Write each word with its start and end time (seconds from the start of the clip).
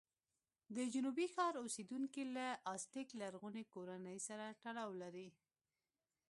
د 0.75 0.77
جنوبي 0.93 1.27
ښار 1.33 1.53
اوسېدونکي 1.63 2.23
له 2.35 2.47
ازتېک 2.73 3.09
لرغونې 3.21 3.63
کورنۍ 3.73 4.17
سره 4.27 4.45
تړاو 4.63 4.91
لري. 5.01 5.27